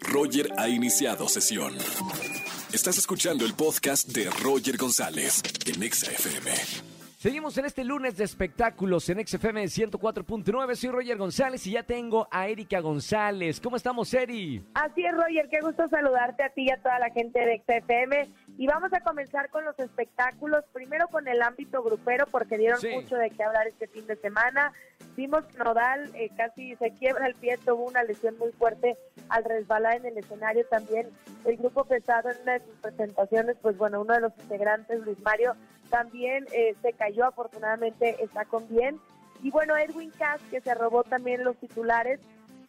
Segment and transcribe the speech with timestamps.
[0.00, 1.74] Roger ha iniciado sesión.
[2.72, 6.50] Estás escuchando el podcast de Roger González en Exa FM.
[7.18, 10.74] Seguimos en este lunes de espectáculos en XFM 104.9.
[10.76, 13.58] Soy Roger González y ya tengo a Erika González.
[13.60, 14.62] ¿Cómo estamos, Eri?
[14.74, 15.48] Así es, Roger.
[15.50, 18.28] Qué gusto saludarte a ti y a toda la gente de XFM.
[18.58, 20.64] Y vamos a comenzar con los espectáculos.
[20.72, 22.88] Primero con el ámbito grupero, porque dieron Sí.
[22.88, 24.72] mucho de qué hablar este fin de semana.
[25.16, 28.98] Vimos que Nodal eh, casi se quiebra el pie, tuvo una lesión muy fuerte
[29.28, 30.66] al resbalar en el escenario.
[30.66, 31.08] También
[31.44, 35.20] el grupo pesado en una de sus presentaciones, pues bueno, uno de los integrantes, Luis
[35.20, 35.54] Mario,
[35.88, 37.26] también eh, se cayó.
[37.26, 38.98] Afortunadamente está con bien.
[39.40, 42.18] Y bueno, Edwin Cass, que se robó también los titulares,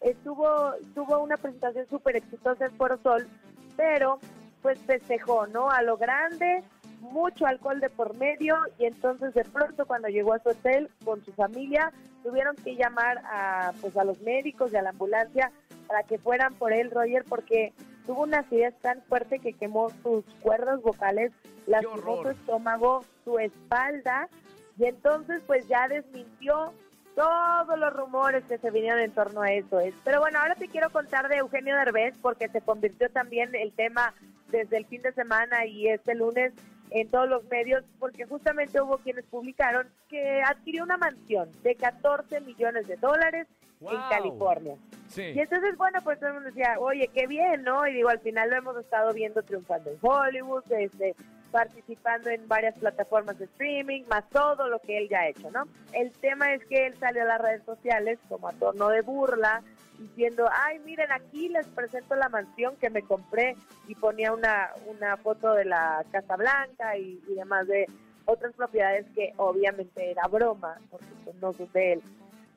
[0.02, 3.28] estuvo tuvo una presentación súper exitosa en Foro Sol,
[3.76, 4.20] pero
[4.62, 5.70] pues festejó, ¿no?
[5.70, 6.64] A lo grande,
[7.02, 11.24] mucho alcohol de por medio y entonces de pronto cuando llegó a su hotel con
[11.24, 11.92] su familia
[12.24, 15.52] tuvieron que llamar a pues a los médicos y a la ambulancia
[15.88, 17.74] para que fueran por él, Roger, porque
[18.06, 21.32] tuvo una acidez tan fuerte que quemó sus cuerdas vocales,
[21.66, 24.30] lastimó su estómago, su espalda
[24.78, 26.74] y entonces pues ya desmintió
[27.16, 29.80] todos los rumores que se vinieron en torno a eso.
[30.04, 34.14] Pero bueno, ahora te quiero contar de Eugenio Derbez porque se convirtió también el tema
[34.52, 36.54] desde el fin de semana y este lunes
[36.92, 42.42] en todos los medios porque justamente hubo quienes publicaron que adquirió una mansión de 14
[42.42, 43.48] millones de dólares
[43.82, 44.10] en Wow.
[44.10, 44.76] California.
[45.08, 45.22] Sí.
[45.22, 47.88] Y entonces, bueno, pues todo el mundo decía, oye, qué bien, ¿no?
[47.88, 51.16] Y digo, al final lo hemos estado viendo triunfando en Hollywood, este,
[51.52, 55.64] participando en varias plataformas de streaming, más todo lo que él ya ha hecho, ¿no?
[55.94, 59.64] El tema es que él salió a las redes sociales como a torno de burla,
[60.00, 63.56] diciendo, ay, miren, aquí les presento la mansión que me compré
[63.88, 67.86] y ponía una, una foto de la Casa Blanca y, y demás de
[68.26, 72.02] otras propiedades que obviamente era broma, porque pues, no son él.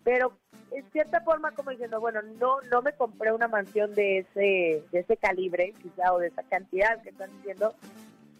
[0.05, 0.33] Pero
[0.71, 4.99] en cierta forma como diciendo, bueno, no no me compré una mansión de ese de
[5.01, 7.75] ese calibre, quizá o de esa cantidad que están diciendo,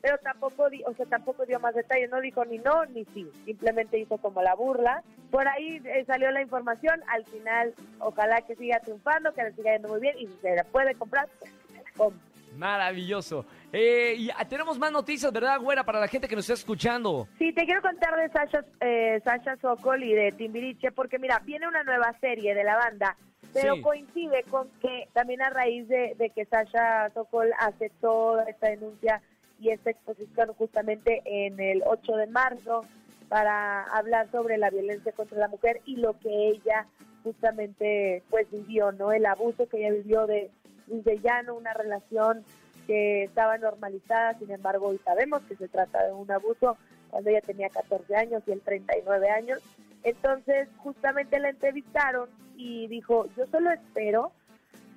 [0.03, 3.27] pero tampoco di, o sea, tampoco dio más detalles, no dijo ni no ni sí,
[3.47, 5.03] simplemente hizo como la burla.
[5.31, 9.73] Por ahí eh, salió la información, al final ojalá que siga triunfando, que le siga
[9.73, 12.21] yendo muy bien y si se la puede comprar, se la compra.
[12.57, 13.47] Maravilloso.
[13.73, 15.85] Eh, y ah, tenemos más noticias, ¿verdad, güera?
[15.85, 17.27] Para la gente que nos está escuchando.
[17.39, 21.67] Sí, te quiero contar de Sasha, eh, Sasha Sokol y de Timbiriche, porque mira, viene
[21.67, 23.17] una nueva serie de la banda,
[23.55, 23.83] pero Sí.
[23.83, 29.23] coincide con que también a raíz de, de que Sasha Sokol hace toda esta denuncia
[29.63, 32.85] y esta exposición justamente en el 8 de marzo
[33.29, 36.87] para hablar sobre la violencia contra la mujer y lo que ella
[37.23, 39.13] justamente pues vivió, ¿no?
[39.13, 40.51] El abuso que ella vivió de
[40.89, 42.45] Luis de Llano, una relación
[42.89, 46.77] que estaba normalizada, sin embargo hoy sabemos que se trata de un abuso
[47.11, 49.61] cuando ella tenía 14 años y él 39 años.
[50.03, 54.33] Entonces justamente la entrevistaron y dijo, yo solo espero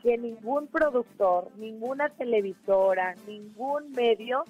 [0.06, 4.44] que ningún productor, ninguna televisora, ningún medio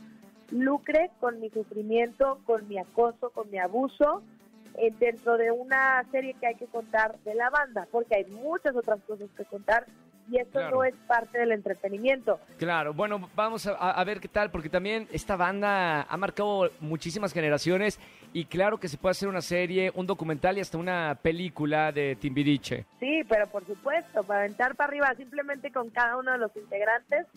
[0.51, 4.21] lucre con mi sufrimiento, con mi acoso, con mi abuso
[4.77, 8.75] eh, dentro de una serie que hay que contar de la banda, porque hay muchas
[8.75, 9.85] otras cosas que contar
[10.29, 10.75] y esto Claro.
[10.77, 12.37] no es parte del entretenimiento.
[12.57, 17.31] Claro, bueno, vamos a, a ver qué tal, porque también esta banda ha marcado muchísimas
[17.31, 17.97] generaciones
[18.35, 22.17] y claro que se puede hacer una serie, un documental y hasta una película de
[22.17, 22.85] Timbiriche.
[22.99, 27.27] Sí, pero por supuesto, para aventar para arriba simplemente con cada uno de los integrantes.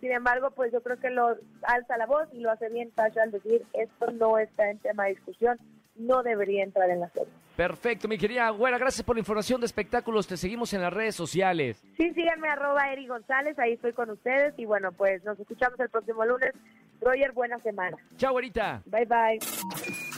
[0.00, 3.22] Sin embargo, pues yo creo que lo alza la voz y lo hace bien Sasha
[3.22, 5.58] al decir esto no está en tema de discusión,
[5.94, 7.32] no debería entrar en la serie.
[7.54, 10.26] Perfecto, mi querida güera, gracias por la información de espectáculos.
[10.26, 11.80] Te seguimos en las redes sociales.
[11.96, 15.88] Sí, síganme arroba Eri González, ahí estoy con ustedes y bueno, pues nos escuchamos el
[15.88, 16.50] próximo lunes.
[17.00, 17.96] Roger, buena semana.
[18.16, 18.82] Chao, güerita.
[18.86, 20.17] Bye bye.